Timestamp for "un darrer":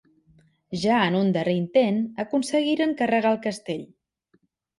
1.19-1.53